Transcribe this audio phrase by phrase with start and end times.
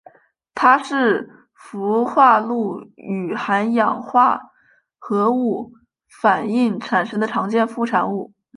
[0.55, 4.41] 它是氟化氯与含氧化
[4.97, 5.73] 合物
[6.09, 8.33] 反应产生的常见副产物。